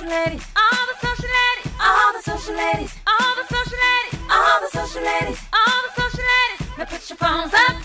[0.00, 4.60] social ladies, all the social ladies, all the social ladies, all the social ladies, all
[4.60, 6.78] the social ladies, all the social ladies.
[6.78, 7.76] Now put your phones up.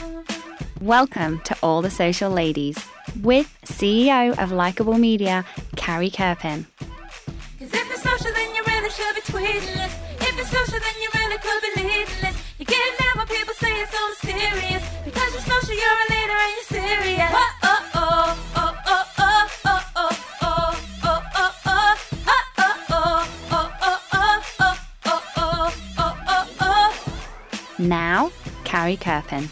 [0.79, 2.77] Welcome to All the Social Ladies
[3.21, 5.43] with CEO of Likeable Media,
[5.75, 6.65] Carrie Kerpen.
[28.75, 29.47] Carrie Kerpen.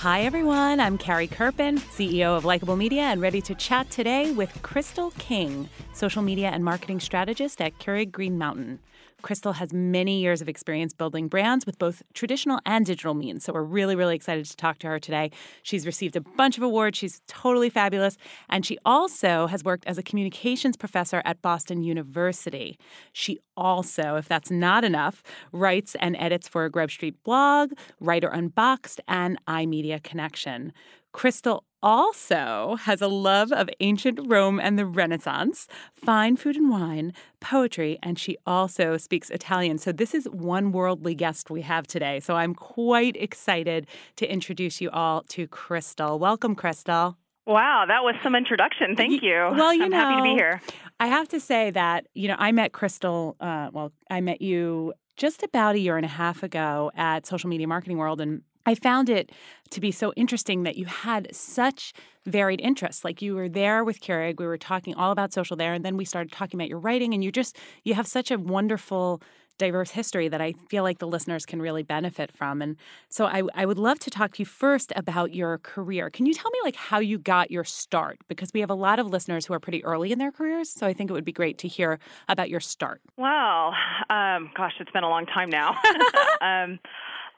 [0.00, 0.78] Hi, everyone.
[0.78, 5.70] I'm Carrie Kerpen, CEO of Likeable Media, and ready to chat today with Crystal King,
[5.94, 8.80] social media and marketing strategist at Keurig Green Mountain.
[9.24, 13.42] Crystal has many years of experience building brands with both traditional and digital means.
[13.42, 15.30] So we're really, really excited to talk to her today.
[15.62, 16.98] She's received a bunch of awards.
[16.98, 18.18] She's totally fabulous.
[18.50, 22.78] And she also has worked as a communications professor at Boston University.
[23.14, 28.28] She also, if that's not enough, writes and edits for a Grub Street blog, Writer
[28.28, 30.70] Unboxed, and iMedia Connection.
[31.14, 37.12] Crystal also has a love of ancient Rome and the Renaissance, fine food and wine,
[37.38, 39.78] poetry, and she also speaks Italian.
[39.78, 42.18] So, this is one worldly guest we have today.
[42.18, 46.18] So, I'm quite excited to introduce you all to Crystal.
[46.18, 47.16] Welcome, Crystal.
[47.46, 48.96] Wow, that was some introduction.
[48.96, 49.34] Thank you.
[49.52, 50.60] Well, you I'm know, happy to be here.
[50.98, 54.94] I have to say that, you know, I met Crystal, uh, well, I met you
[55.16, 58.20] just about a year and a half ago at Social Media Marketing World.
[58.20, 59.30] And I found it
[59.70, 61.92] to be so interesting that you had such
[62.26, 63.04] varied interests.
[63.04, 65.96] Like you were there with Keurig, we were talking all about social there, and then
[65.96, 69.20] we started talking about your writing, and you just you have such a wonderful
[69.58, 72.60] diverse history that I feel like the listeners can really benefit from.
[72.60, 72.76] And
[73.08, 76.10] so I, I would love to talk to you first about your career.
[76.10, 78.18] Can you tell me like how you got your start?
[78.28, 80.70] Because we have a lot of listeners who are pretty early in their careers.
[80.70, 83.00] So I think it would be great to hear about your start.
[83.16, 83.74] Wow,
[84.10, 85.76] um, gosh, it's been a long time now.
[86.40, 86.80] um,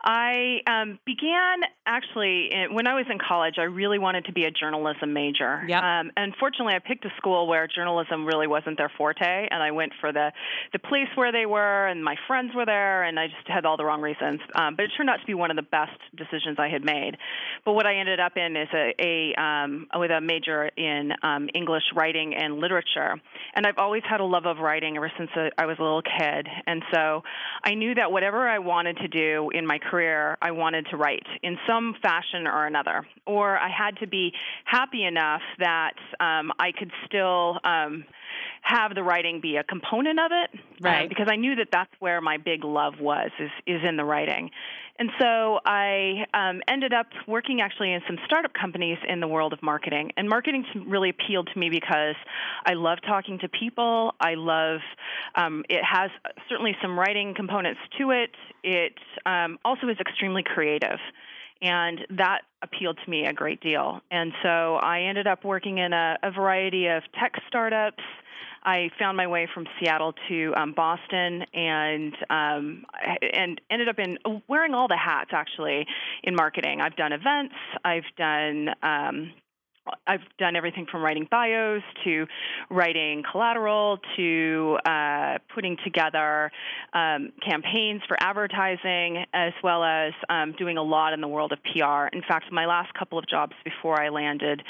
[0.06, 3.56] I um, began actually in, when I was in college.
[3.58, 5.64] I really wanted to be a journalism major.
[5.66, 5.82] Yep.
[5.82, 9.72] Um, and fortunately, I picked a school where journalism really wasn't their forte, and I
[9.72, 10.30] went for the
[10.72, 13.76] the place where they were, and my friends were there, and I just had all
[13.76, 14.40] the wrong reasons.
[14.54, 17.16] Um, but it turned out to be one of the best decisions I had made.
[17.64, 21.48] But what I ended up in is a, a um, with a major in um,
[21.52, 23.20] English writing and literature,
[23.54, 26.46] and I've always had a love of writing ever since I was a little kid,
[26.68, 27.24] and so
[27.64, 29.95] I knew that whatever I wanted to do in my career,
[30.42, 33.06] I wanted to write in some fashion or another.
[33.26, 34.32] Or I had to be
[34.64, 38.04] happy enough that um, I could still um,
[38.66, 41.08] have the writing be a component of it, uh, Right.
[41.08, 44.50] because I knew that that's where my big love was is is in the writing.
[44.98, 49.52] And so I um, ended up working actually in some startup companies in the world
[49.52, 50.10] of marketing.
[50.16, 52.16] And marketing really appealed to me because
[52.64, 54.14] I love talking to people.
[54.20, 54.80] I love
[55.34, 56.10] um, it has
[56.48, 58.30] certainly some writing components to it.
[58.64, 58.94] It
[59.26, 60.98] um, also is extremely creative.
[61.62, 64.00] And that appealed to me a great deal.
[64.10, 68.02] And so I ended up working in a, a variety of tech startups.
[68.62, 72.84] I found my way from Seattle to um, Boston, and um,
[73.32, 74.18] and ended up in
[74.48, 75.86] wearing all the hats actually
[76.24, 76.80] in marketing.
[76.80, 77.54] I've done events.
[77.84, 78.70] I've done.
[78.82, 79.32] Um,
[80.06, 82.26] I've done everything from writing bios to
[82.70, 86.50] writing collateral to uh, putting together
[86.92, 91.58] um, campaigns for advertising, as well as um, doing a lot in the world of
[91.62, 92.06] PR.
[92.12, 94.62] In fact, my last couple of jobs before I landed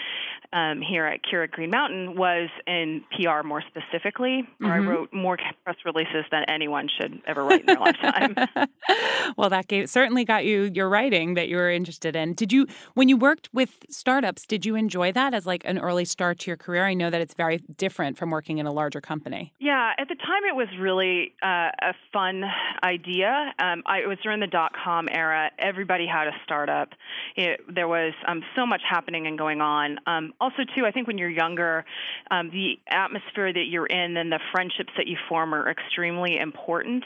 [0.52, 5.36] um, here at Keurig Green Mountain was in PR more specifically, where I wrote more
[5.64, 8.34] press releases than anyone should ever write in their lifetime.
[9.36, 12.34] well, that gave, certainly got you your writing that you were interested in.
[12.34, 16.04] Did you, when you worked with startups, did you enjoy that as like an early
[16.04, 16.84] start to your career?
[16.84, 19.52] I know that it's very different from working in a larger company.
[19.58, 22.44] Yeah, at the time it was really uh, a fun
[22.82, 23.52] idea.
[23.58, 25.50] Um, I, it was during the dot com era.
[25.58, 26.90] Everybody had a startup.
[27.36, 29.98] It, there was um, so much happening and going on.
[30.06, 31.84] Um, also, too, I think when you're younger,
[32.30, 37.04] um, the atmosphere that you're in and the friendships that you form are extremely important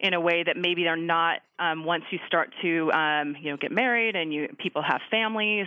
[0.00, 3.56] in a way that maybe they're not um, once you start to um, you know
[3.56, 5.66] get married and you people have families.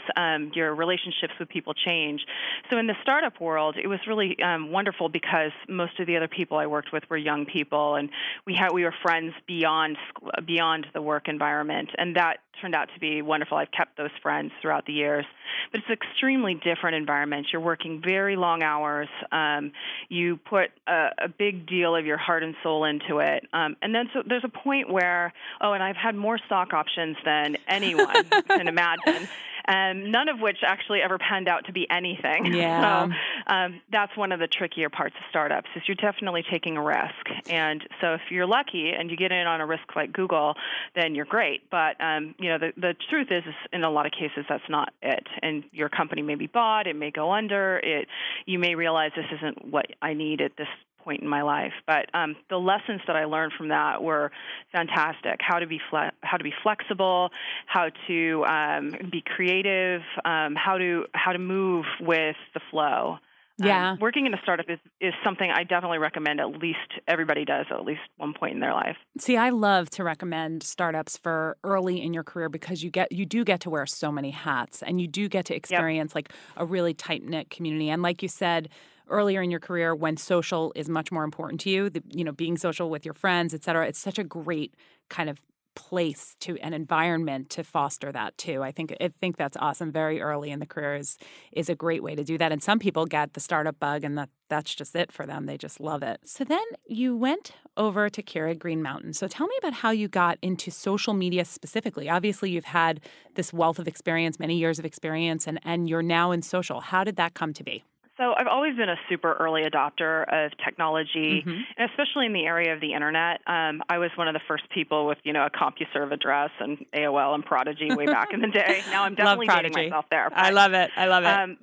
[0.53, 2.25] Your relationships with people change.
[2.69, 6.27] So in the startup world, it was really um, wonderful because most of the other
[6.27, 8.09] people I worked with were young people, and
[8.45, 9.97] we had we were friends beyond
[10.45, 13.57] beyond the work environment, and that turned out to be wonderful.
[13.57, 15.25] I've kept those friends throughout the years,
[15.71, 17.47] but it's an extremely different environment.
[17.51, 19.07] You're working very long hours.
[19.31, 19.71] Um,
[20.09, 23.93] you put a, a big deal of your heart and soul into it, um, and
[23.93, 28.23] then so there's a point where oh, and I've had more stock options than anyone
[28.47, 29.27] can imagine.
[29.65, 32.53] and none of which actually ever panned out to be anything.
[32.53, 32.83] Yeah.
[32.83, 36.81] So um, that's one of the trickier parts of startups is you're definitely taking a
[36.81, 37.49] risk.
[37.49, 40.55] And so if you're lucky and you get in on a risk like Google,
[40.95, 41.69] then you're great.
[41.69, 44.69] But um, you know the the truth is, is in a lot of cases that's
[44.69, 45.25] not it.
[45.41, 48.07] And your company may be bought, it may go under, it
[48.45, 50.67] you may realize this isn't what I need at this
[51.03, 51.73] point in my life.
[51.85, 54.31] But um, the lessons that I learned from that were
[54.71, 55.39] fantastic.
[55.39, 57.29] How to be fle- how to be flexible,
[57.65, 63.19] how to um, be creative, um, how to how to move with the flow.
[63.61, 63.95] Um, Yeah.
[63.99, 67.85] working in a startup is, is something I definitely recommend at least everybody does at
[67.85, 68.97] least one point in their life.
[69.19, 73.25] See, I love to recommend startups for early in your career because you get you
[73.25, 76.65] do get to wear so many hats and you do get to experience like a
[76.65, 77.89] really tight knit community.
[77.89, 78.69] And like you said
[79.07, 82.31] earlier in your career, when social is much more important to you, the, you know,
[82.31, 84.75] being social with your friends, et cetera, it's such a great
[85.09, 85.39] kind of
[85.75, 88.63] place to an environment to foster that too.
[88.63, 89.91] I think I think that's awesome.
[89.91, 91.17] Very early in the career is
[91.51, 92.51] is a great way to do that.
[92.51, 95.45] And some people get the startup bug and that that's just it for them.
[95.45, 96.21] They just love it.
[96.25, 99.13] So then you went over to Keurig Green Mountain.
[99.13, 102.09] So tell me about how you got into social media specifically.
[102.09, 102.99] Obviously you've had
[103.35, 106.81] this wealth of experience, many years of experience, and, and you're now in social.
[106.81, 107.83] How did that come to be?
[108.17, 111.65] So I've always been a super early adopter of technology, Mhm.
[111.77, 113.41] and especially in the area of the internet.
[113.47, 116.85] Um, I was one of the first people with you know a CompuServe address and
[116.93, 118.83] AOL and Prodigy way back in the day.
[118.91, 120.29] Now I'm definitely dating myself there.
[120.31, 120.91] I love it.
[120.95, 121.27] I love it.
[121.27, 121.57] um,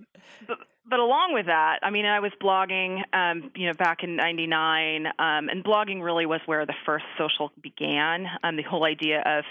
[0.46, 0.58] but,
[0.90, 5.06] but along with that, I mean, I was blogging, um, you know, back in '99,
[5.06, 8.26] um, and blogging really was where the first social began.
[8.42, 9.44] Um, the whole idea of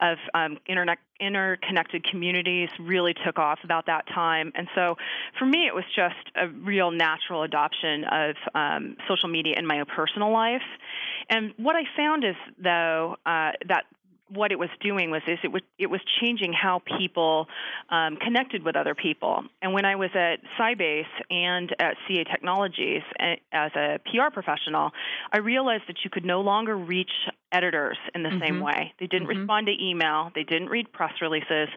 [0.00, 4.96] of um, internet interconnected communities really took off about that time, and so
[5.38, 9.80] for me, it was just a real natural adoption of um, social media in my
[9.80, 10.62] own personal life.
[11.28, 13.84] And what I found is, though, uh, that
[14.28, 17.46] what it was doing was it was it was changing how people
[17.90, 19.44] um, connected with other people.
[19.62, 23.02] And when I was at Sybase and at CA Technologies
[23.52, 24.90] as a PR professional,
[25.32, 27.10] I realized that you could no longer reach
[27.54, 28.62] editors in the same Mhm.
[28.62, 28.92] way.
[28.98, 29.38] They didn't Mhm.
[29.38, 31.68] respond to email, they didn't read press releases,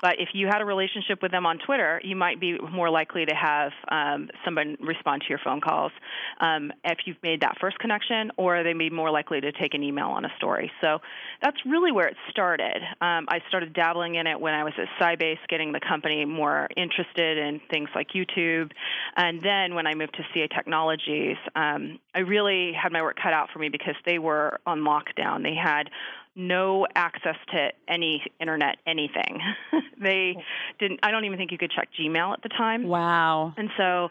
[0.00, 3.26] but if you had a relationship with them on Twitter, you might be more likely
[3.26, 5.92] to have um, someone respond to your phone calls
[6.40, 9.74] um, if you've made that first connection, or they may be more likely to take
[9.74, 10.70] an email on a story.
[10.80, 11.00] So
[11.42, 12.82] that's really where it started.
[13.00, 16.68] Um, I started dabbling in it when I was at Sybase, getting the company more
[16.76, 18.70] interested in things like YouTube.
[19.16, 23.32] And then when I moved to CA Technologies, um, I really had my work cut
[23.32, 25.23] out for me because they were on lockdown.
[25.32, 25.90] And they had
[26.36, 29.40] no access to any internet anything.
[30.00, 30.36] they
[30.78, 31.00] didn't.
[31.02, 32.84] I don't even think you could check Gmail at the time.
[32.88, 33.54] wow.
[33.56, 34.10] And so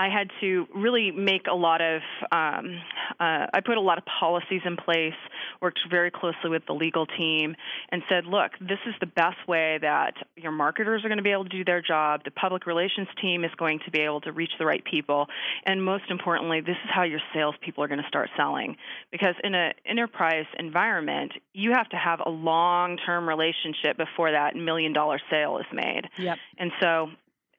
[0.00, 2.00] I had to really make a lot of,
[2.32, 2.80] um,
[3.20, 5.12] uh, I put a lot of policies in place,
[5.60, 7.54] worked very closely with the legal team,
[7.90, 11.32] and said, look, this is the best way that your marketers are going to be
[11.32, 14.32] able to do their job, the public relations team is going to be able to
[14.32, 15.26] reach the right people,
[15.66, 18.78] and most importantly, this is how your salespeople are going to start selling.
[19.12, 24.56] Because in an enterprise environment, you have to have a long term relationship before that
[24.56, 26.08] million dollar sale is made.
[26.16, 26.38] Yep.
[26.56, 27.10] And so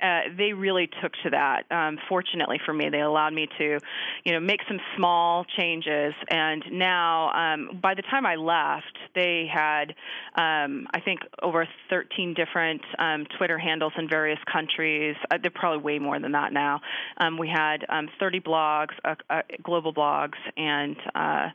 [0.01, 1.63] uh, they really took to that.
[1.71, 3.77] Um, fortunately for me, they allowed me to,
[4.23, 6.13] you know, make some small changes.
[6.29, 9.93] And now, um, by the time I left, they had,
[10.35, 15.15] um, I think, over 13 different um, Twitter handles in various countries.
[15.29, 16.81] Uh, they're probably way more than that now.
[17.17, 21.49] Um, we had um, 30 blogs, uh, uh, global blogs, and uh,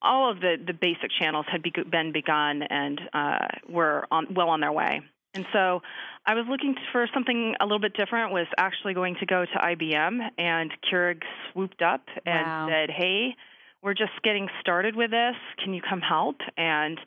[0.00, 3.00] all of the, the basic channels had be- been begun and
[3.68, 5.02] were on, well on their way.
[5.34, 5.80] And so
[6.26, 9.58] I was looking for something a little bit different, was actually going to go to
[9.58, 11.22] IBM, and Keurig
[11.52, 12.68] swooped up and Wow.
[12.68, 13.36] said, hey,
[13.82, 15.36] we're just getting started with this.
[15.62, 16.36] Can you come help?
[16.56, 16.98] And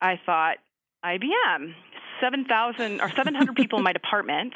[0.00, 0.58] I thought,
[1.04, 1.74] IBM,
[2.20, 4.54] 7,000 or 700 people in my department,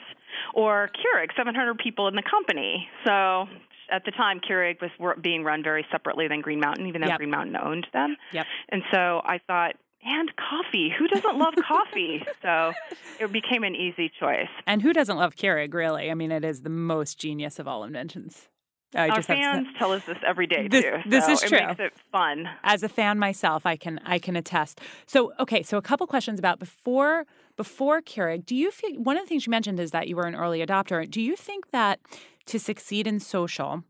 [0.55, 2.89] or Keurig, 700 people in the company.
[3.05, 3.47] So
[3.91, 7.19] at the time, Keurig was being run very separately than Green Mountain, even though Yep.
[7.19, 8.17] Green Mountain owned them.
[8.33, 8.47] Yep.
[8.69, 9.75] And so I thought,
[10.05, 10.91] and coffee.
[10.99, 12.25] Who doesn't love coffee?
[12.43, 12.73] So
[13.21, 14.49] it became an easy choice.
[14.67, 16.11] And who doesn't love Keurig, really?
[16.11, 18.49] I mean, it is the most genius of all inventions.
[18.95, 20.97] I Our to- fans tell us this every day This- too.
[21.11, 21.67] this so is it true.
[21.67, 22.49] makes it fun.
[22.65, 24.81] as a fan myself, I can I can attest.
[25.07, 27.27] So okay, so a couple questions about before
[27.57, 28.47] before Keurig.
[28.47, 30.65] Do you feel one of the things you mentioned is that you were an early
[30.65, 31.09] adopter?
[31.11, 31.99] Do you think that
[32.47, 33.83] to succeed in social,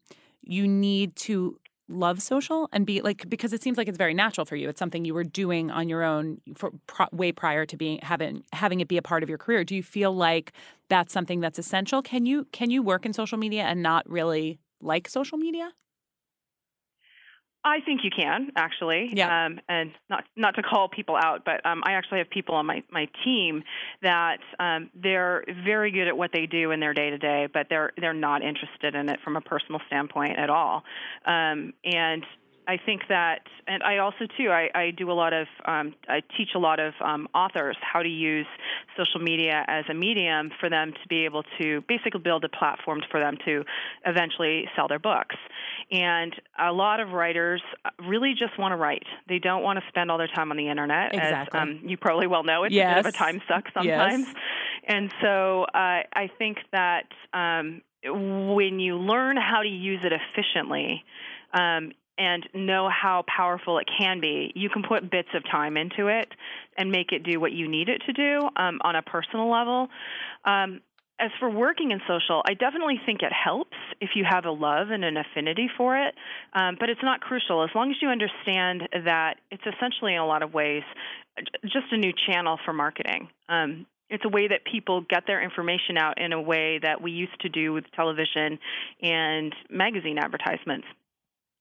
[0.42, 4.44] you need to love social and be like because it seems like it's very natural
[4.44, 4.68] for you.
[4.68, 8.44] It's something you were doing on your own for pro, way prior to being having
[8.52, 9.64] having it be a part of your career.
[9.64, 10.52] Do you feel like
[10.88, 12.02] that's something that's essential?
[12.02, 15.72] Can you can you work in social media and not really like social media?
[17.64, 19.46] I think you can actually, Yeah.
[19.46, 22.66] um, and not not to call people out, but um, I actually have people on
[22.66, 23.64] my my team
[24.02, 27.66] that um, they're very good at what they do in their day to day, but
[27.68, 30.84] they're they're not interested in it from a personal standpoint at all,
[31.26, 32.24] um, and.
[32.68, 36.20] I think that, and I also too, I, I do a lot of, um, I
[36.36, 38.46] teach a lot of um, authors how to use
[38.94, 43.00] social media as a medium for them to be able to basically build a platform
[43.10, 43.64] for them to
[44.04, 45.36] eventually sell their books.
[45.90, 47.62] And a lot of writers
[48.06, 49.06] really just want to write.
[49.28, 51.14] They don't want to spend all their time on the internet.
[51.14, 51.58] Exactly.
[51.58, 54.26] As um, you probably well know, it's a bit of a time suck sometimes.
[54.26, 54.34] Yes.
[54.84, 61.02] And so uh, I think that um, when you learn how to use it efficiently,
[61.54, 66.08] um, and know how powerful it can be, you can put bits of time into
[66.08, 66.28] it
[66.76, 69.88] and make it do what you need it to do um, on a personal level.
[70.44, 70.80] Um,
[71.20, 74.90] as for working in social, I definitely think it helps if you have a love
[74.90, 76.14] and an affinity for it,
[76.52, 80.26] um, but it's not crucial as long as you understand that it's essentially, in a
[80.26, 80.84] lot of ways,
[81.64, 83.28] just a new channel for marketing.
[83.48, 87.10] Um, it's a way that people get their information out in a way that we
[87.10, 88.58] used to do with television
[89.02, 90.86] and magazine advertisements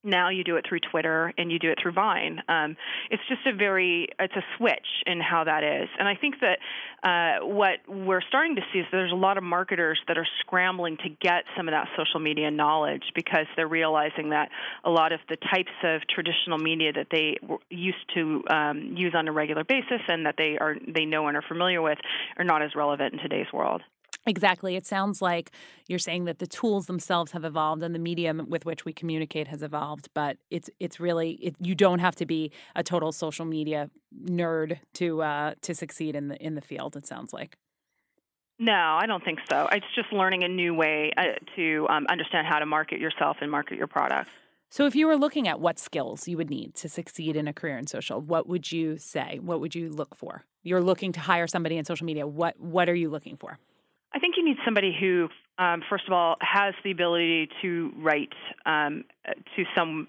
[0.04, 2.42] now you do it through Twitter and you do it through Vine.
[2.48, 2.77] Um,
[3.10, 6.60] it's just a very it's a switch in how that is, and I think that
[7.04, 10.98] uh, what we're starting to see is there's a lot of marketers that are scrambling
[10.98, 14.50] to get some of that social media knowledge because they're realizing that
[14.84, 17.38] a lot of the types of traditional media that they
[17.70, 21.38] used to um, use on a regular basis and that they are they know and
[21.38, 21.98] are familiar with
[22.38, 23.82] are not as relevant in today's world.
[24.27, 24.75] Exactly.
[24.75, 25.51] It sounds like
[25.88, 29.48] you're saying that the tools themselves have evolved and the medium with which we communicate
[29.48, 33.46] has evolved, but it's it's really it, you don't have to be a total social
[33.46, 33.89] media
[34.25, 36.96] nerd to uh, to succeed in the in the field.
[36.98, 37.57] It sounds like.
[38.60, 39.67] No, I don't think so.
[39.72, 43.51] It's just learning a new way uh, to um, understand how to market yourself and
[43.51, 44.31] market your products.
[44.69, 47.53] So, if you were looking at what skills you would need to succeed in a
[47.53, 49.39] career in social, what would you say?
[49.41, 50.43] What would you look for?
[50.63, 52.27] You're looking to hire somebody in social media.
[52.27, 53.60] What what are you looking for?
[54.14, 58.34] I think you need somebody who, um, first of all, has the ability to write
[58.66, 59.04] um,
[59.56, 60.08] to some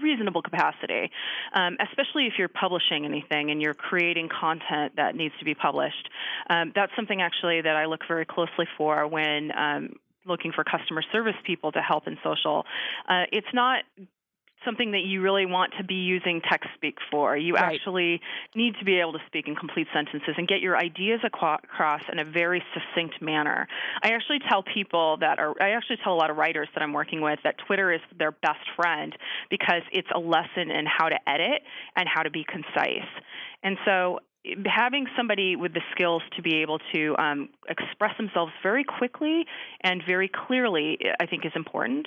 [0.00, 1.10] reasonable capacity,
[1.54, 6.08] um, especially if you're publishing anything and you're creating content that needs to be published.
[6.48, 9.96] Um, that's something actually that I look very closely for when um,
[10.26, 12.64] looking for customer service people to help in social.
[13.08, 13.82] Uh, it's not
[14.64, 17.36] something that you really want to be using text speak for.
[17.36, 17.74] You Right.
[17.74, 18.20] actually
[18.54, 22.18] need to be able to speak in complete sentences and get your ideas across in
[22.18, 23.66] a very succinct manner.
[24.02, 26.92] I actually tell people that are I actually tell a lot of writers that I'm
[26.92, 29.16] working with that Twitter is their best friend
[29.50, 31.62] because it's a lesson in how to edit
[31.96, 33.08] and how to be concise.
[33.62, 34.18] And so
[34.66, 39.44] having somebody with the skills to be able to um, express themselves very quickly
[39.82, 42.06] and very clearly, I think, is important.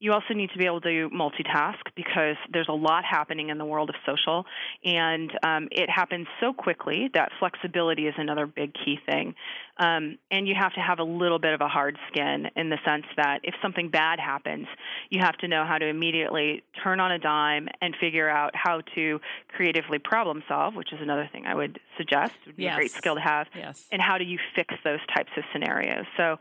[0.00, 3.66] You also need to be able to multitask because there's a lot happening in the
[3.66, 4.46] world of social,
[4.84, 9.34] and um, it happens so quickly that flexibility is another big key thing.
[9.76, 12.78] Um, and you have to have a little bit of a hard skin in the
[12.84, 14.66] sense that if something bad happens,
[15.08, 18.82] you have to know how to immediately turn on a dime and figure out how
[18.94, 22.90] to creatively problem solve, which is another thing I would suggest would be a great
[22.90, 23.86] skill to have Yes.
[23.90, 26.06] and how do you fix those types of scenarios.
[26.16, 26.32] So,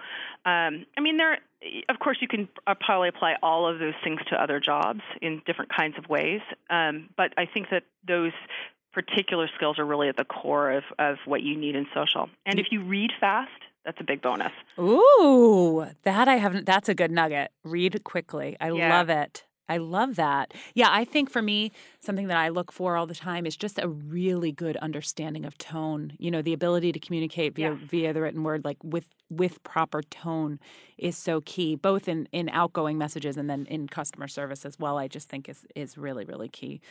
[0.46, 1.40] um, I mean, there,
[1.90, 5.42] of course, you can uh, probably apply all of those things to other jobs in
[5.46, 6.42] different kinds of ways.
[6.70, 8.32] Um, but I think that those
[8.94, 12.30] particular skills are really at the core of, of what you need in social.
[12.46, 13.52] And if you read fast,
[13.86, 14.52] that's a big bonus.
[14.80, 16.66] Ooh, that I haven't.
[16.66, 17.52] That's a good nugget.
[17.64, 18.58] Read quickly.
[18.60, 18.90] I Yeah.
[18.90, 19.46] love it.
[19.70, 20.54] I love that.
[20.74, 23.80] Yeah, I think for me, something that I look for all the time is just
[23.80, 26.14] a really good understanding of tone.
[26.18, 27.90] You know, the ability to communicate via Yes.
[27.90, 30.60] via the written word, like with with proper tone,
[30.98, 34.98] is so key, both in in outgoing messages and then in customer service as well.
[34.98, 36.82] I just think is is really really key.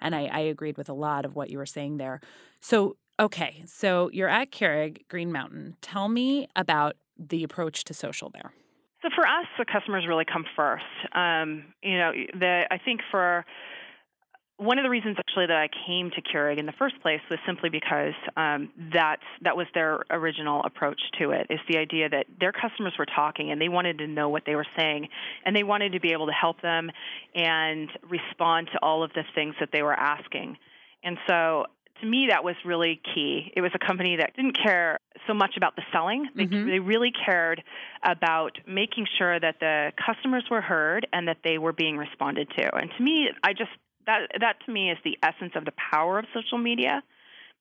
[0.00, 2.20] And I, I agreed with a lot of what you were saying there.
[2.60, 5.76] So, okay, so you're at Keurig Green Mountain.
[5.80, 8.52] Tell me about the approach to social there.
[9.02, 10.84] So for us, the customers really come first.
[11.12, 13.44] Um, you know, the, I think for
[14.58, 17.40] one of the reasons actually that I came to Keurig in the first place was
[17.44, 21.48] simply because um, that's that was their original approach to it.
[21.50, 24.54] Is the idea that their customers were talking and they wanted to know what they
[24.54, 25.08] were saying,
[25.44, 26.90] and they wanted to be able to help them
[27.34, 30.56] and respond to all of the things that they were asking.
[31.02, 31.66] And so
[32.02, 33.52] to me, that was really key.
[33.56, 36.28] It was a company that didn't care so much about the selling.
[36.34, 36.66] They, Mhm.
[36.66, 37.62] they really cared
[38.02, 42.74] about making sure that the customers were heard and that they were being responded to.
[42.74, 43.70] And to me, I just
[44.06, 47.02] that that to me is the essence of the power of social media.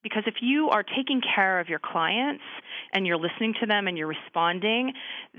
[0.02, 2.44] Because if you are taking care of your clients
[2.94, 4.94] and you're listening to them and you're responding,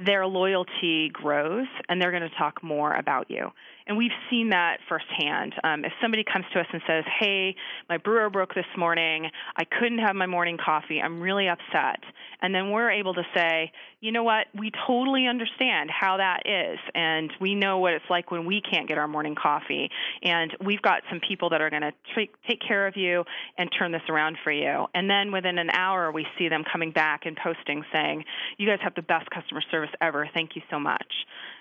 [0.05, 3.51] their loyalty grows and they're going to talk more about you.
[3.87, 5.55] And we've seen that firsthand.
[5.65, 7.57] Um, if somebody comes to us and says, Hey,
[7.89, 12.01] my brewer broke this morning, I couldn't have my morning coffee, I'm really upset.
[12.41, 16.79] And then we're able to say, You know what, we totally understand how that is.
[16.95, 19.91] And we know what it's like when we can't get our morning coffee.
[20.23, 23.25] And we've got some people that are going to take care of you
[23.59, 24.87] and turn this around for you.
[24.95, 28.25] And then within an hour, we see them coming back and posting saying,
[28.59, 30.29] You guys have the best customer service ever.
[30.33, 31.13] Thank you so much.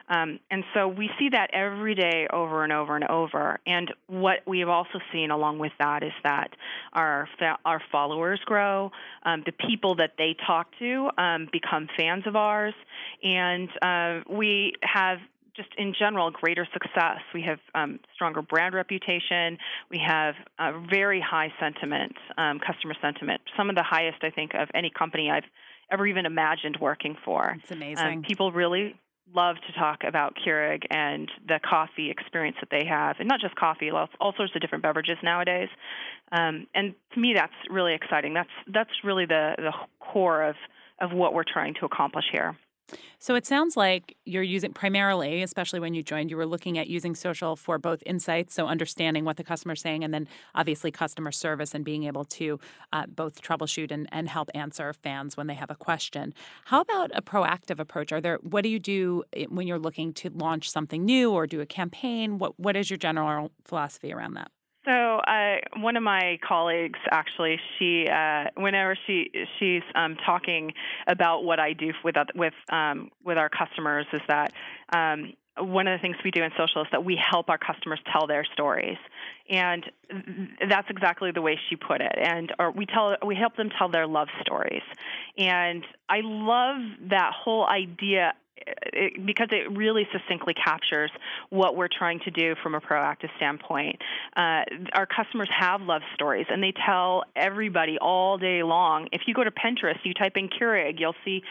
[0.10, 3.60] Um, and so we see that every day over and over and over.
[3.66, 6.50] And what we have also seen along with that is that
[6.94, 7.30] our
[7.66, 8.92] our followers grow,
[9.24, 12.74] um, the people that they talk to um, become fans of ours,
[13.24, 15.20] and uh, we have
[15.56, 17.20] just in general greater success.
[17.34, 19.58] We have um, stronger brand reputation.
[19.90, 24.54] We have a very high sentiment, um, customer sentiment, some of the highest I think
[24.54, 25.44] of any company I've
[25.92, 27.58] ever even imagined working for.
[27.62, 28.06] It's amazing.
[28.06, 28.96] Um, people really
[29.34, 33.56] love to talk about Keurig and the coffee experience that they have, and not just
[33.56, 35.70] coffee, all, all sorts of different beverages nowadays.
[36.32, 38.34] Um, and to me, that's really exciting.
[38.34, 40.56] That's that's really the the core of
[41.00, 42.56] of what we're trying to accomplish here.
[43.20, 46.88] So it sounds like you're using primarily, especially when you joined, you were looking at
[46.88, 51.32] using social for both insights, so understanding what the customer's saying, and then obviously customer
[51.32, 52.60] service and being able to
[52.94, 56.34] uh, both troubleshoot and, and help answer fans when they have a question.
[56.66, 58.12] How about a proactive approach?
[58.12, 61.62] Are there what do you do when you're looking to launch something new or do
[61.62, 62.38] a campaign?
[62.38, 64.52] What what is your general philosophy around that?
[64.84, 70.74] So, uh, one of my colleagues actually, she uh, whenever she she's um, talking
[71.06, 74.54] about what I do with with um, with our customers is that
[74.92, 78.00] um, one of the things we do in social is that we help our customers
[78.12, 78.98] tell their stories,
[79.50, 79.86] and
[80.68, 82.16] that's exactly the way she put it.
[82.18, 84.84] And or we tell we help them tell their love stories,
[85.38, 88.34] and I love that whole idea
[88.68, 91.12] it, because it really succinctly captures
[91.50, 94.02] what we're trying to do from a proactive standpoint.
[94.36, 94.64] Uh,
[94.94, 99.08] our customers have love stories, and they tell everybody all day long.
[99.12, 101.44] If you go to Pinterest, you type in Keurig, you'll see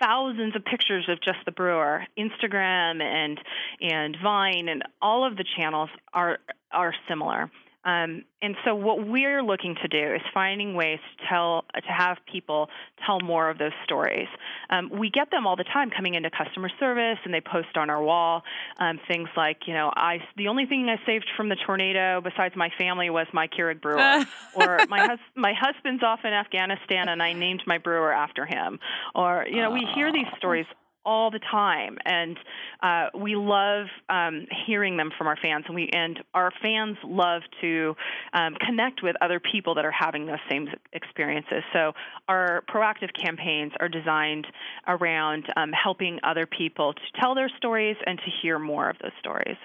[0.00, 2.04] thousands of pictures of just the brewer.
[2.18, 3.40] Instagram and
[3.80, 6.38] and Vine and all of the channels are
[6.72, 7.50] are similar.
[7.88, 12.18] Um, and so, what we're looking to do is finding ways to tell, to have
[12.30, 12.68] people
[13.04, 14.28] tell more of those stories.
[14.68, 17.88] Um, we get them all the time coming into customer service, and they post on
[17.88, 18.42] our wall
[18.78, 22.54] um, things like, you know, I the only thing I saved from the tornado besides
[22.56, 24.24] my family was my Keurig brewer,
[24.54, 28.78] or my hus- my husband's off in Afghanistan, and I named my brewer after him,
[29.14, 30.66] or you know, we hear these stories
[31.08, 32.36] all the time, and
[32.82, 37.40] uh, we love um, hearing them from our fans, and we and our fans love
[37.62, 37.96] to
[38.34, 41.62] um, connect with other people that are having those same experiences.
[41.72, 41.94] So
[42.28, 44.46] our proactive campaigns are designed
[44.86, 49.12] around um, helping other people to tell their stories and to hear more of those
[49.18, 49.56] stories.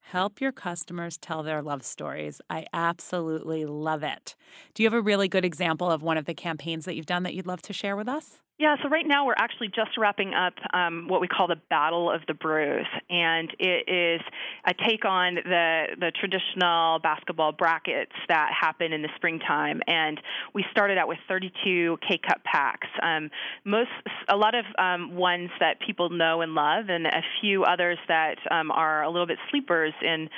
[0.00, 2.40] Help your customers tell their love stories.
[2.48, 4.36] I absolutely love it.
[4.72, 7.24] Do you have a really good example of one of the campaigns that you've done
[7.24, 8.40] that you'd love to share with us?
[8.58, 12.10] Yeah, so right now we're actually just wrapping up um, what we call the Battle
[12.10, 14.22] of the Brews, and it is
[14.66, 19.82] a take on the the traditional basketball brackets that happen in the springtime.
[19.86, 20.18] And
[20.54, 22.88] we started out with 32 K cup packs.
[23.02, 23.30] Um,
[23.66, 23.90] most,
[24.30, 28.36] a lot of um, ones that people know and love, and a few others that
[28.50, 30.30] um, are a little bit sleepers in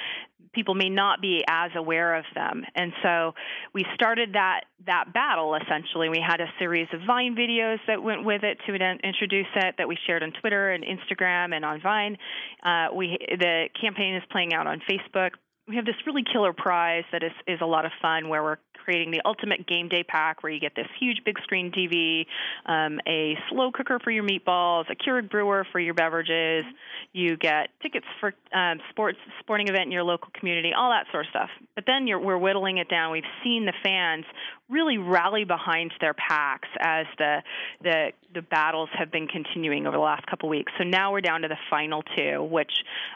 [0.58, 2.64] people may not be as aware of them.
[2.74, 3.32] And so
[3.72, 6.08] we started that that battle essentially.
[6.08, 9.86] We had a series of Vine videos that went with it to introduce it that
[9.86, 12.18] we shared on Twitter and Instagram and on Vine.
[12.64, 15.30] Uh, we the campaign is playing out on Facebook
[15.68, 18.56] we have this really killer prize that is, is a lot of fun where we're
[18.88, 22.24] creating the ultimate game day pack where you get this huge big screen TV,
[22.64, 26.64] um, a slow cooker for your meatballs, a Keurig brewer for your beverages.
[27.12, 31.26] You get tickets for um, sports sporting event in your local community, all that sort
[31.26, 31.50] of stuff.
[31.74, 33.12] But then we're whittling it down.
[33.12, 34.24] We've seen the fans
[34.70, 37.42] really rally behind their packs as the
[37.82, 40.72] the the battles have been continuing over the last couple weeks.
[40.78, 42.72] So now we're down to the final two, which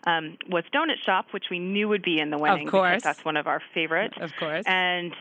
[0.07, 2.67] um, was Donut Shop, which we knew would be in the winning.
[2.67, 4.17] Of course, that's one of our favorites.
[4.21, 5.13] Of course, and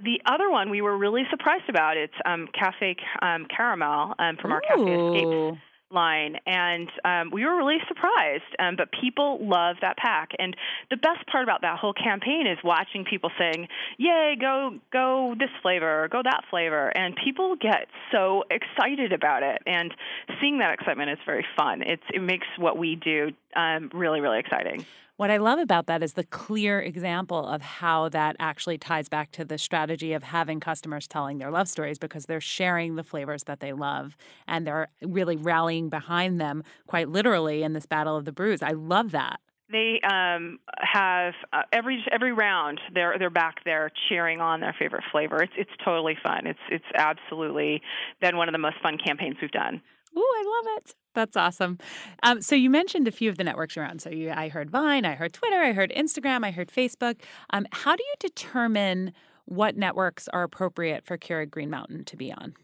[0.00, 1.96] the other one we were really surprised about.
[1.96, 5.60] It's um, Cafe um, Caramel um, from our Cafe Escapes
[5.94, 8.44] line, and um, we were really surprised.
[8.58, 10.56] Um, but people love that pack, and
[10.90, 15.50] the best part about that whole campaign is watching people saying, "Yay, go go this
[15.62, 19.62] flavor, go that flavor," and people get so excited about it.
[19.66, 19.94] And
[20.40, 21.82] seeing that excitement is very fun.
[21.82, 24.84] It's it makes what we do um, really, really exciting.
[25.16, 29.30] What I love about that is the clear example of how that actually ties back
[29.32, 33.44] to the strategy of having customers telling their love stories because they're sharing the flavors
[33.44, 34.16] that they love
[34.48, 38.60] and they're really rallying behind them quite literally in this battle of the brews.
[38.60, 39.38] I love that.
[39.70, 45.04] They um, have uh, every every round they're they're back there cheering on their favorite
[45.10, 45.42] flavor.
[45.42, 46.46] It's it's totally fun.
[46.46, 47.82] It's it's absolutely
[48.20, 49.80] been one of the most fun campaigns we've done.
[50.16, 50.94] Ooh, I love it.
[51.14, 51.78] That's awesome.
[52.22, 54.02] Um, so you mentioned a few of the networks around.
[54.02, 57.20] So you, I heard Vine, I heard Twitter, I heard Instagram, I heard Facebook.
[57.50, 59.12] Um, how do you determine
[59.44, 62.54] what networks are appropriate for Keurig Green Mountain to be on?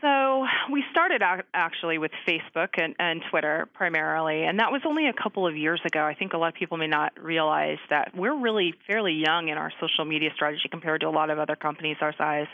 [0.00, 5.08] So we started out actually with Facebook and, and Twitter primarily, and that was only
[5.08, 6.04] a couple of years ago.
[6.04, 9.58] I think a lot of people may not realize that we're really fairly young in
[9.58, 12.46] our social media strategy compared to a lot of other companies our size.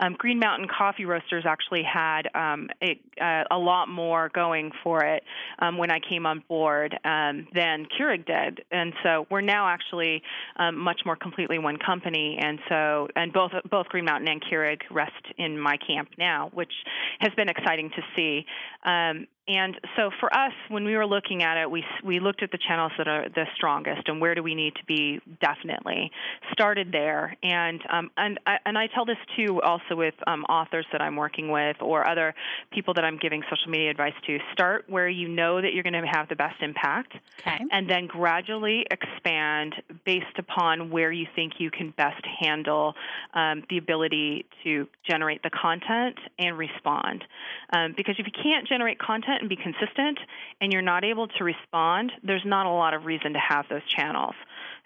[0.00, 5.04] Um, Green Mountain Coffee Roasters actually had um, a, uh, a lot more going for
[5.04, 5.22] it
[5.58, 10.22] um, when I came on board um, than Keurig did, and so we're now actually
[10.56, 12.38] um, much more completely one company.
[12.40, 16.72] And so, and both both Green Mountain and Keurig rest in my camp now, which
[17.20, 18.46] has been exciting to see.
[18.84, 22.52] Um, and so for us, when we were looking at it, we we looked at
[22.52, 25.20] the channels that are the strongest and where do we need to be.
[25.40, 26.12] Definitely
[26.52, 30.86] started there, and um, and I, and I tell this too also with um, authors
[30.92, 32.34] that I'm working with or other
[32.70, 34.38] people that I'm giving social media advice to.
[34.52, 37.58] Start where you know that you're going to have the best impact, okay.
[37.72, 39.74] and then gradually expand
[40.04, 42.94] based upon where you think you can best handle
[43.34, 47.24] um, the ability to generate the content and respond.
[47.72, 50.18] Um, because if you can't generate content and be consistent
[50.60, 53.82] and you're not able to respond, there's not a lot of reason to have those
[53.96, 54.34] channels.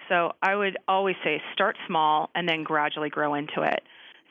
[0.08, 3.82] So I would always say start small and then gradually grow into it.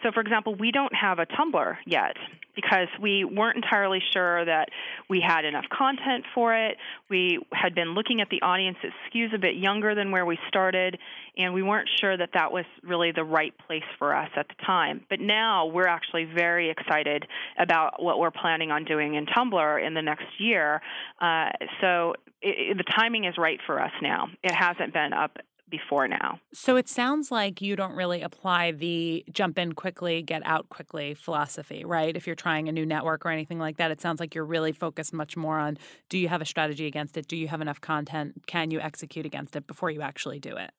[0.03, 2.17] So, for example, we don't have a Tumblr yet
[2.55, 4.69] because we weren't entirely sure that
[5.09, 6.77] we had enough content for it.
[7.09, 10.37] We had been looking at the audience that skews a bit younger than where we
[10.49, 10.99] started,
[11.37, 14.65] and we weren't sure that that was really the right place for us at the
[14.65, 15.01] time.
[15.09, 17.25] But now we're actually very excited
[17.57, 20.81] about what we're planning on doing in Tumblr in the next year.
[21.19, 21.49] Uh,
[21.81, 24.27] so it, it, the timing is right for us now.
[24.43, 25.37] It hasn't been up
[25.73, 26.39] before now.
[26.53, 31.15] So it sounds like you don't really apply the jump in quickly, get out quickly
[31.15, 32.15] philosophy, right?
[32.15, 34.71] If you're trying a new network or anything like that, it sounds like you're really
[34.71, 37.27] focused much more on do you have a strategy against it?
[37.27, 38.43] Do you have enough content?
[38.45, 40.69] Can you execute against it before you actually do it?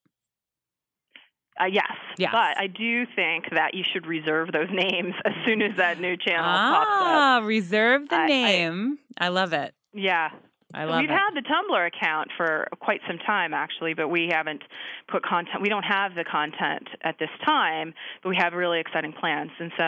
[1.60, 1.90] Uh, yes.
[2.16, 2.30] yes.
[2.30, 6.16] But I do think that you should reserve those names as soon as that new
[6.16, 7.06] channel ah, pops up.
[7.06, 8.98] Ah, reserve the I, name.
[9.18, 9.74] I, I love it.
[9.92, 10.30] Yeah.
[10.74, 11.12] I love We've it.
[11.12, 14.62] had the Tumblr account for quite some time, actually, but we haven't
[15.08, 15.62] put content.
[15.62, 19.50] We don't have the content at this time, but we have really exciting plans.
[19.58, 19.84] And so,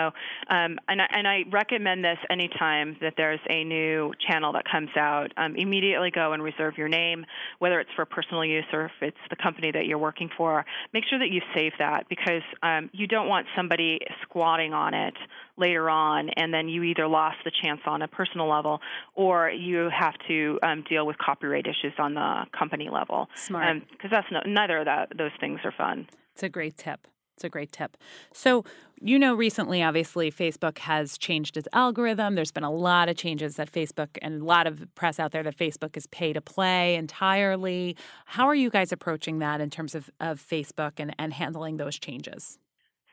[0.49, 4.91] um, and, I, and I recommend this anytime that there's a new channel that comes
[4.97, 5.33] out.
[5.37, 7.27] Um, immediately go and reserve your name,
[7.59, 10.65] whether it's for personal use or if it's the company that you're working for.
[10.93, 15.15] Make sure that you save that because um, you don't want somebody squatting on it
[15.57, 18.81] later on, and then you either lost the chance on a personal level
[19.15, 23.29] or you have to um, deal with copyright issues on the company level.
[23.35, 23.83] Smart.
[23.91, 26.09] Because um, that's no, neither of that, those things are fun.
[26.33, 27.07] It's a great tip.
[27.37, 27.99] It's a great tip.
[28.33, 28.65] So,
[28.99, 32.35] you know, recently, obviously, Facebook has changed its algorithm.
[32.35, 35.43] There's been a lot of changes that Facebook and a lot of press out there
[35.43, 37.95] that Facebook is pay to play entirely.
[38.25, 41.99] How are you guys approaching that in terms of, of Facebook and, and handling those
[41.99, 42.59] changes?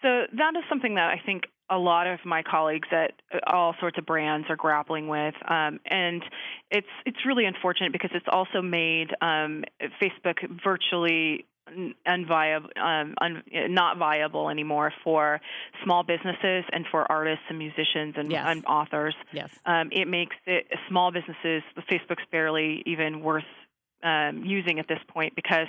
[0.02, 3.14] So, that is something that I think a lot of my colleagues at
[3.48, 6.24] all sorts of brands are grappling with, um, and
[6.70, 9.64] it's it's really unfortunate because it's also made um,
[10.02, 11.46] Facebook virtually
[12.08, 15.40] unviable, um, un, not viable anymore for
[15.84, 18.44] small businesses and for artists and musicians and, yes.
[18.46, 19.16] and authors.
[19.32, 21.64] Yes, um, it makes it small businesses.
[21.90, 23.46] Facebook's barely even worth
[24.04, 25.68] um, using at this point because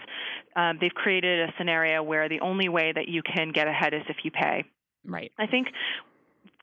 [0.57, 4.03] um, they've created a scenario where the only way that you can get ahead is
[4.09, 4.65] if you pay.
[5.07, 5.33] Right.
[5.39, 5.69] I think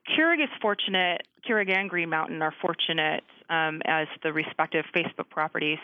[0.08, 5.78] Keurig is fortunate, Keurig and Green Mountain are fortunate um, as the respective Facebook properties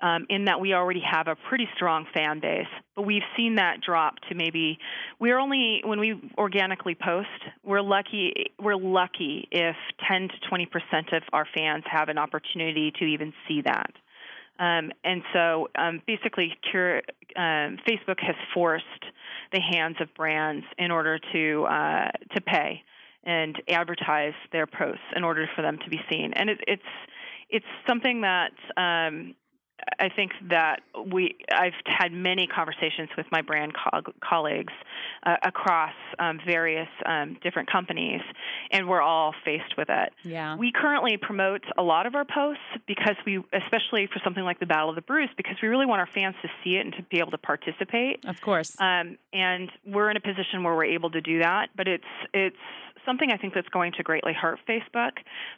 [0.00, 2.66] um, in that we already have a pretty strong fan base.
[2.96, 4.78] But we've seen that drop to maybe
[5.20, 7.28] we're only when we organically post,
[7.64, 9.76] we're lucky we're lucky if
[10.08, 13.92] 10 to 20 percent of our fans have an opportunity to even see that.
[14.58, 18.84] Um, and so um, basically, um, Facebook has forced
[19.52, 22.82] the hands of brands in order to uh, to pay
[23.24, 26.32] and advertise their posts in order for them to be seen.
[26.34, 26.82] And it, it's
[27.50, 29.34] it's something that um,
[29.98, 34.72] I think that we I've had many conversations with my brand co- colleagues
[35.24, 38.20] uh, across um, various um, different companies,
[38.70, 40.12] and we're all faced with it.
[40.22, 40.56] Yeah.
[40.56, 44.66] We currently promote a lot of our posts because we, especially for something like the
[44.66, 47.02] Battle of the Brews, because we really want our fans to see it and to
[47.04, 48.24] be able to participate.
[48.24, 48.76] Of course.
[48.80, 52.56] Um, and we're in a position where we're able to do that, but it's it's
[53.06, 55.12] something I think that's going to greatly hurt Facebook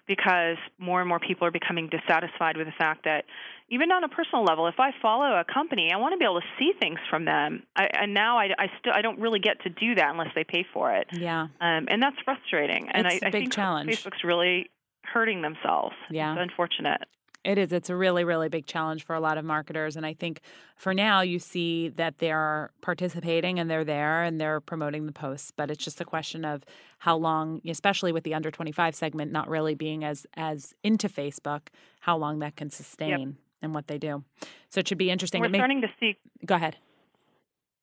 [0.06, 3.24] because more and more people are becoming dissatisfied with the fact that
[3.68, 6.40] even on a personal level, if I follow a company, I want to be able
[6.40, 9.62] to see things from them, I, and now I, I still I don't really get
[9.62, 11.06] to do that unless they pay for it.
[11.12, 12.88] Yeah, um, and that's frustrating.
[12.92, 13.90] And it's I, a big I think challenge.
[13.90, 14.70] Facebook's really
[15.04, 15.94] hurting themselves.
[16.10, 17.02] Yeah, it's unfortunate.
[17.44, 17.72] It is.
[17.72, 19.96] It's a really, really big challenge for a lot of marketers.
[19.96, 20.40] And I think
[20.76, 25.50] for now, you see that they're participating and they're there and they're promoting the posts.
[25.50, 26.62] But it's just a question of
[26.98, 31.62] how long, especially with the under 25 segment not really being as, as into Facebook,
[32.00, 33.28] how long that can sustain yep.
[33.61, 34.22] and what they do.
[34.68, 35.42] So it should be interesting.
[35.42, 36.16] We're starting to see.
[36.46, 36.76] Go ahead.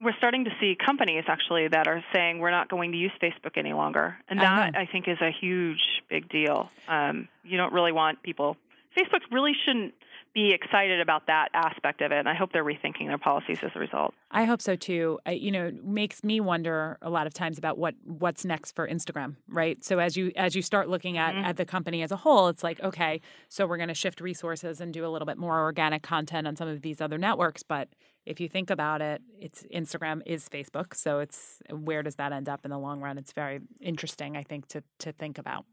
[0.02, 3.58] We're starting to see companies actually that are saying we're not going to use Facebook
[3.58, 4.15] any longer.
[4.30, 6.72] And that, I, I think, is a huge, big deal.
[6.88, 8.56] Um, you don't really want people
[8.99, 9.93] Facebook really shouldn't
[10.33, 12.19] be excited about that aspect of it.
[12.19, 14.13] And I hope they're rethinking their policies as a result.
[14.29, 15.19] I hope so too.
[15.25, 18.75] I, you know, it makes me wonder a lot of times about what what's next
[18.75, 19.83] for Instagram, right?
[19.83, 21.45] So as you as you start looking at mm-hmm.
[21.45, 24.79] at the company as a whole, it's like okay, so we're going to shift resources
[24.81, 27.89] and do a little bit more organic content on some of these other networks, but
[28.25, 32.47] if you think about it, it's Instagram is Facebook, so it's where does that end
[32.47, 33.17] up in the long run?
[33.17, 35.65] It's very interesting, I think, to to think about.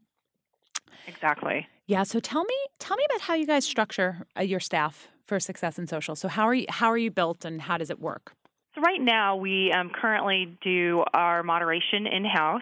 [1.07, 1.67] Exactly.
[1.85, 2.03] Yeah.
[2.03, 5.77] So tell me, tell me about how you guys structure uh, your staff for success
[5.77, 6.15] in social.
[6.15, 8.33] So how are you how are you built, and how does it work?
[8.75, 12.61] So right now we um, currently do our moderation in house,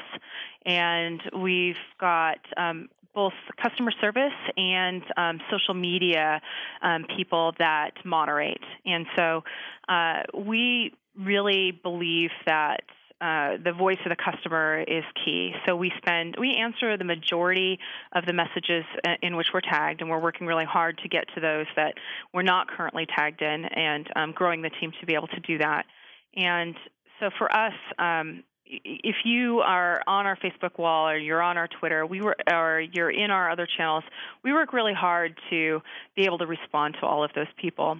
[0.65, 6.41] and we've got um, both customer service and um, social media
[6.81, 8.61] um, people that moderate.
[8.85, 9.43] And so
[9.87, 12.81] uh, we really believe that
[13.21, 15.53] uh, the voice of the customer is key.
[15.65, 17.79] So we spend we answer the majority
[18.13, 21.25] of the messages uh, in which we're tagged, and we're working really hard to get
[21.35, 21.95] to those that
[22.33, 25.57] we're not currently tagged in, and um, growing the team to be able to do
[25.59, 25.85] that.
[26.35, 26.75] And
[27.19, 31.67] so for us, um, if you are on our Facebook wall or you're on our
[31.67, 34.03] Twitter, we were, or you're in our other channels,
[34.43, 35.81] we work really hard to
[36.15, 37.97] be able to respond to all of those people.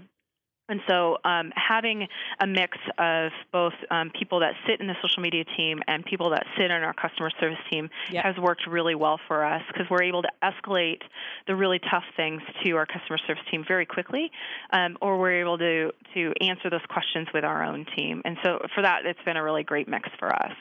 [0.68, 2.08] And so, um, having
[2.40, 6.32] a mix of both um, people that sit in the social media team and people
[6.32, 8.26] that sit in our customer service team yep.
[8.26, 11.02] has worked really well for us because we're able to escalate
[11.48, 14.32] the really tough things to our customer service team very quickly,
[14.72, 18.22] um, or we're able to to answer those questions with our own team.
[18.26, 20.54] And so, for that, it's been a really great mix for us.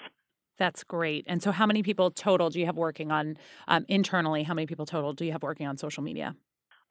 [0.59, 1.25] That's great.
[1.29, 3.37] And so, how many people total do you have working on
[3.69, 4.43] um, internally?
[4.43, 6.37] How many people total do you have working on social media?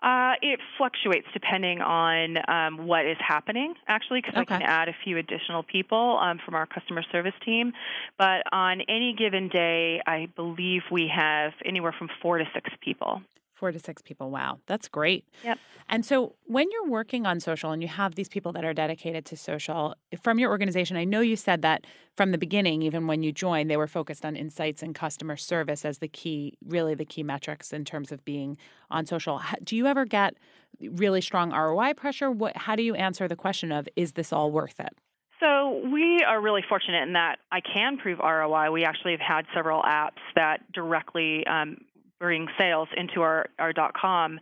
[0.03, 4.53] Uh, it fluctuates depending on um, what is happening, actually, because okay.
[4.55, 7.71] I can add a few additional people um, from our customer service team.
[8.17, 13.21] But on any given day, I believe we have anywhere from four to six people.
[13.53, 14.31] Four to six people.
[14.31, 15.25] Wow, that's great.
[15.43, 15.59] Yep.
[15.87, 19.25] And so, when you're working on social and you have these people that are dedicated
[19.25, 21.85] to social from your organization, I know you said that
[22.15, 25.85] from the beginning, even when you joined, they were focused on insights and customer service
[25.85, 28.57] as the key, really the key metrics in terms of being
[28.89, 29.41] on social.
[29.63, 30.35] Do you ever get
[30.79, 32.31] really strong ROI pressure?
[32.31, 32.57] What?
[32.57, 34.97] How do you answer the question of is this all worth it?
[35.39, 38.71] So we are really fortunate in that I can prove ROI.
[38.71, 41.79] We actually have had several apps that directly um,
[42.23, 44.39] bring sales into our, our .com.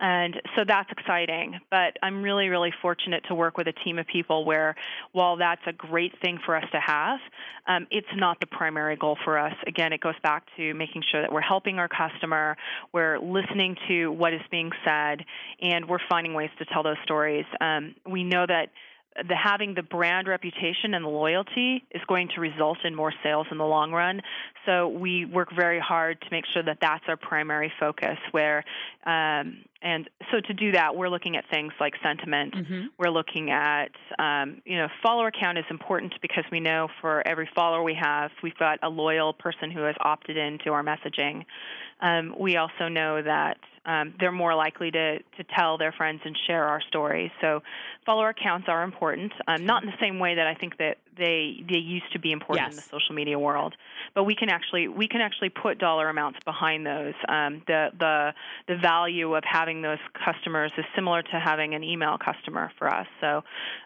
[0.00, 1.60] And so that's exciting.
[1.70, 4.74] But I'm really, really fortunate to work with a team of people where,
[5.12, 7.20] while that's a great thing for us to have,
[7.68, 9.54] um, it's not the primary goal for us.
[9.64, 12.56] Again, it goes back to making sure that we're helping our customer,
[12.92, 15.24] we're listening to what is being said,
[15.62, 17.44] and we're finding ways to tell those stories.
[17.60, 18.70] Um, we know that
[19.16, 23.46] the having the brand reputation and the loyalty is going to result in more sales
[23.50, 24.22] in the long run.
[24.66, 28.18] So we work very hard to make sure that that's our primary focus.
[28.30, 28.64] Where
[29.04, 32.54] um, and so to do that, we're looking at things like sentiment.
[32.54, 32.86] Mm-hmm.
[32.98, 37.48] We're looking at um, you know follower count is important because we know for every
[37.54, 41.44] follower we have, we've got a loyal person who has opted into our messaging.
[42.00, 46.36] Um, we also know that um, they're more likely to, to tell their friends and
[46.46, 47.30] share our stories.
[47.40, 47.62] So
[48.04, 51.62] follower accounts are important, um, not in the same way that I think that they
[51.68, 52.72] they used to be important yes.
[52.72, 53.74] in the social media world,
[54.14, 57.14] but we can actually we can actually put dollar amounts behind those.
[57.28, 58.34] Um, the the
[58.68, 63.06] the value of having those customers is similar to having an email customer for us.
[63.20, 63.42] So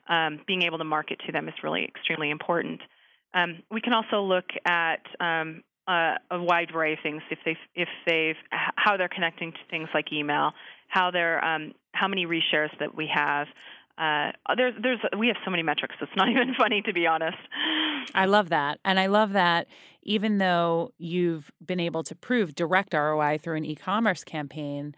[0.08, 2.80] um, being able to market to them is really extremely important.
[3.32, 7.56] Um, we can also look at um, uh, a wide array of things if they
[7.74, 10.52] if they've how they're connecting to things like email,
[10.88, 13.46] how they're um, how many reshares that we have.
[13.96, 15.94] Uh, there's there's we have so many metrics.
[16.00, 17.38] It's not even funny to be honest.
[18.14, 19.66] I love that, and I love that
[20.04, 24.94] even though you've been able to prove direct ROI through an e-commerce campaign,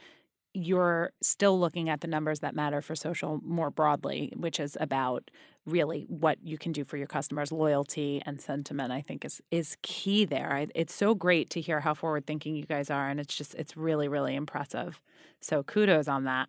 [0.57, 5.31] you're still looking at the numbers that matter for social more broadly, which is about
[5.67, 7.53] really what you can do for your customers.
[7.53, 10.53] Loyalty and sentiment i think is is key there.
[10.53, 13.55] I, it's so great to hear how forward thinking you guys are and it's just
[13.57, 15.01] it's really really impressive.
[15.41, 16.49] So kudos on that.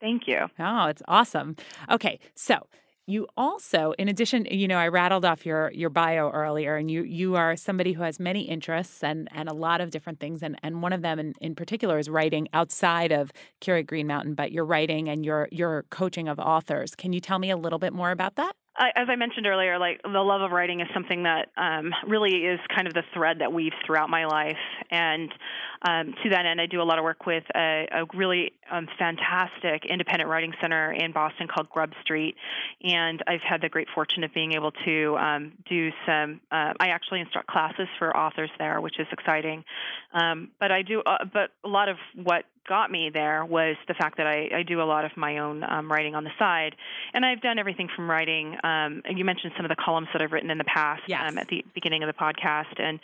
[0.00, 0.46] Thank you.
[0.58, 1.56] Oh it's awesome.
[1.90, 2.68] Okay so
[3.06, 7.02] you also in addition you know i rattled off your your bio earlier and you
[7.04, 10.58] you are somebody who has many interests and and a lot of different things and
[10.62, 14.52] and one of them in, in particular is writing outside of Keurig Green Mountain but
[14.52, 17.92] you're writing and you're you're coaching of authors can you tell me a little bit
[17.92, 21.48] more about that as I mentioned earlier, like the love of writing is something that
[21.56, 24.58] um, really is kind of the thread that weaves throughout my life.
[24.90, 25.32] And
[25.88, 28.88] um, to that end, I do a lot of work with a, a really um,
[28.98, 32.36] fantastic independent writing center in Boston called Grub Street.
[32.82, 36.40] And I've had the great fortune of being able to um, do some.
[36.50, 39.64] Uh, I actually instruct classes for authors there, which is exciting.
[40.12, 41.02] Um, but I do.
[41.04, 44.62] Uh, but a lot of what got me there was the fact that I, I
[44.62, 46.74] do a lot of my own um, writing on the side,
[47.14, 48.56] and I've done everything from writing.
[48.62, 51.20] Um, you mentioned some of the columns that I've written in the past yes.
[51.30, 52.98] um, at the beginning of the podcast, and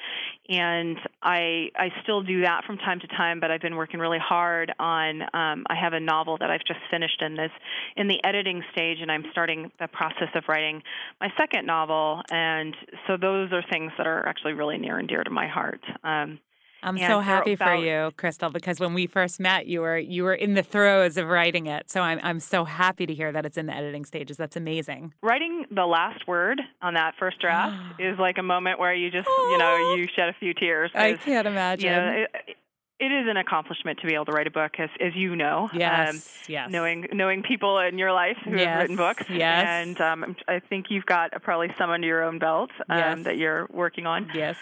[0.48, 3.40] and I I still do that from time to time.
[3.40, 5.22] But I've been working really hard on.
[5.52, 7.50] Um, I have a novel that I've just finished in this
[7.96, 10.82] in the editing stage, and I'm starting the process of writing
[11.20, 12.22] my second novel.
[12.30, 12.74] And
[13.06, 15.80] so those are things that are actually really near and dear to my heart.
[16.04, 16.38] Um,
[16.84, 20.34] I'm so happy for you, Crystal, because when we first met, you were you were
[20.34, 21.88] in the throes of writing it.
[21.88, 24.36] So I'm I'm so happy to hear that it's in the editing stages.
[24.36, 25.14] That's amazing.
[25.22, 29.28] Writing the last word on that first draft is like a moment where you just
[29.28, 30.90] you know you shed a few tears.
[30.94, 31.90] I can't imagine.
[31.90, 32.56] You know, it,
[33.02, 35.68] it is an accomplishment to be able to write a book, as as you know.
[35.74, 36.70] Yes, um, yes.
[36.70, 39.24] Knowing knowing people in your life who yes, have written books.
[39.28, 39.66] Yes.
[39.68, 43.24] And um, I think you've got probably some under your own belt um, yes.
[43.24, 44.30] that you're working on.
[44.32, 44.56] Yes.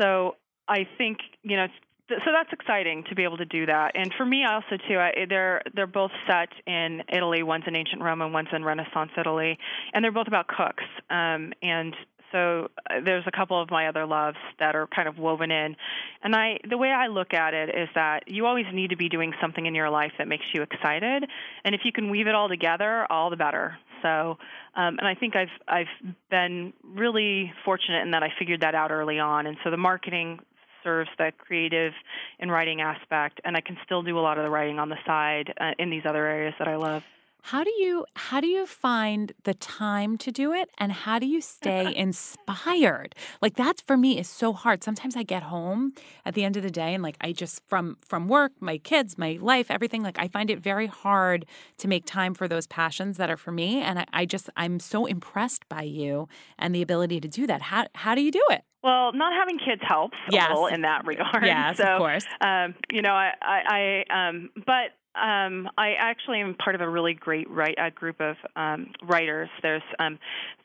[0.00, 0.34] So
[0.66, 1.68] I think you know
[2.08, 3.92] so that's exciting to be able to do that.
[3.94, 7.42] And for me also too, I, they're they're both set in Italy.
[7.44, 9.56] One's in ancient Rome and one's in Renaissance Italy,
[9.92, 10.84] and they're both about cooks.
[11.10, 11.94] Um, and
[12.34, 15.76] so uh, there's a couple of my other loves that are kind of woven in.
[16.22, 19.08] And I the way I look at it is that you always need to be
[19.08, 21.24] doing something in your life that makes you excited,
[21.64, 23.78] and if you can weave it all together, all the better.
[24.02, 24.36] So,
[24.74, 28.90] um, and I think I've I've been really fortunate in that I figured that out
[28.90, 30.40] early on, and so the marketing
[30.82, 31.92] serves the creative
[32.40, 34.98] and writing aspect, and I can still do a lot of the writing on the
[35.06, 37.02] side uh, in these other areas that I love.
[37.48, 41.26] How do you how do you find the time to do it and how do
[41.26, 43.14] you stay inspired?
[43.42, 44.82] Like that's for me is so hard.
[44.82, 45.92] Sometimes I get home
[46.24, 49.18] at the end of the day and like I just from from work, my kids,
[49.18, 51.44] my life, everything like I find it very hard
[51.76, 54.80] to make time for those passions that are for me and I, I just I'm
[54.80, 56.28] so impressed by you
[56.58, 57.60] and the ability to do that.
[57.60, 58.62] How how do you do it?
[58.82, 60.48] Well, not having kids helps yes.
[60.48, 61.44] a little in that regard.
[61.44, 62.24] Yes, so, of course.
[62.40, 66.88] Um, you know, I, I, I um, but um, I actually am part of a
[66.88, 69.48] really great write, a group of um, writers.
[69.62, 70.18] There's um,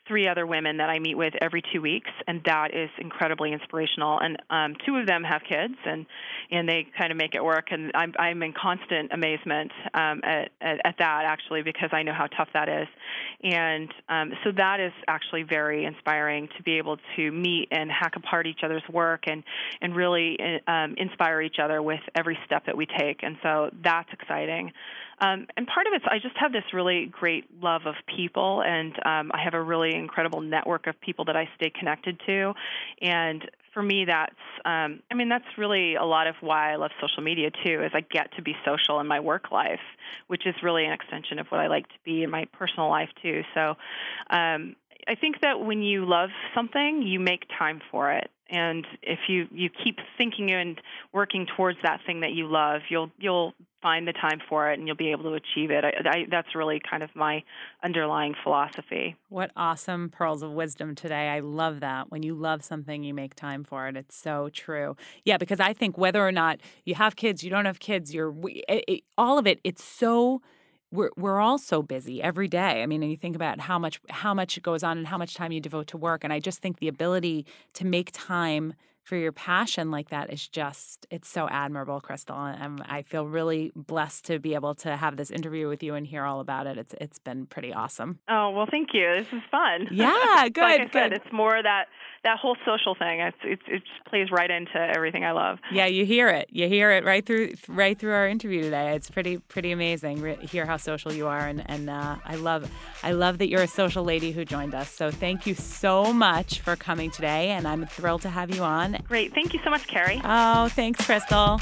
[0.06, 4.18] three other women that I meet with every two weeks, and that is incredibly inspirational.
[4.18, 6.04] And um, two of them have kids, and
[6.50, 7.68] and they kind of make it work.
[7.70, 12.12] And I'm I'm in constant amazement um, at, at, at that actually because I know
[12.12, 12.88] how tough that is.
[13.42, 18.16] And um, so that is actually very inspiring to be able to meet and hack
[18.16, 19.42] apart each other's work and
[19.80, 23.22] and really um, inspire each other with every step that we take.
[23.22, 24.72] And so that's exciting.
[25.20, 28.94] Um, and part of it's I just have this really great love of people, and
[29.04, 32.54] um, I have a really incredible network of people that I stay connected to.
[33.02, 36.90] And for me, that's, um, I mean, that's really a lot of why I love
[37.00, 39.80] social media too, is I get to be social in my work life,
[40.26, 43.10] which is really an extension of what I like to be in my personal life
[43.22, 43.42] too.
[43.54, 43.76] So,
[44.30, 44.76] um,
[45.08, 49.46] I think that when you love something, you make time for it and if you
[49.52, 50.80] you keep thinking and
[51.12, 54.86] working towards that thing that you love you'll you'll find the time for it and
[54.86, 55.84] you'll be able to achieve it.
[55.84, 57.42] I, I, that's really kind of my
[57.82, 59.16] underlying philosophy.
[59.28, 61.28] What awesome pearls of wisdom today.
[61.28, 62.10] I love that.
[62.10, 63.96] When you love something you make time for it.
[63.96, 64.96] It's so true.
[65.24, 68.34] Yeah because i think whether or not you have kids you don't have kids you're
[68.44, 70.42] it, it, all of it it's so
[70.92, 72.82] we're we're all so busy every day.
[72.82, 75.18] I mean, and you think about how much how much it goes on and how
[75.18, 78.74] much time you devote to work, and I just think the ability to make time
[79.10, 82.36] for your passion like that is just it's so admirable, Crystal.
[82.36, 86.06] And I feel really blessed to be able to have this interview with you and
[86.06, 86.78] hear all about it.
[86.78, 88.20] It's it's been pretty awesome.
[88.28, 89.12] Oh well, thank you.
[89.12, 89.88] This is fun.
[90.00, 90.60] Yeah, good.
[90.62, 90.92] like I good.
[90.92, 91.86] said, it's more that
[92.22, 93.20] that whole social thing.
[93.20, 95.58] It's, it's it just plays right into everything I love.
[95.72, 96.48] Yeah, you hear it.
[96.50, 98.94] You hear it right through right through our interview today.
[98.94, 100.20] It's pretty pretty amazing.
[100.20, 102.70] Re- hear how social you are, and and uh, I love
[103.02, 104.88] I love that you're a social lady who joined us.
[104.90, 108.99] So thank you so much for coming today, and I'm thrilled to have you on.
[109.06, 109.34] Great.
[109.34, 110.20] Thank you so much, Carrie.
[110.24, 111.60] Oh, thanks, Crystal.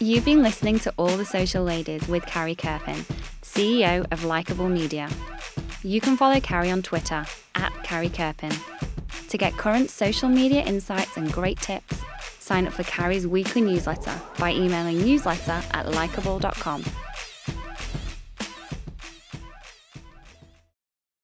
[0.00, 3.04] You've been listening to All the Social Ladies with Carrie Kerpen,
[3.42, 5.08] CEO of Likeable Media.
[5.82, 8.52] You can follow Carrie on Twitter at Carrie Kerpen.
[9.28, 12.00] To get current social media insights and great tips,
[12.38, 16.84] sign up for Carrie's weekly newsletter by emailing newsletter at likeable.com.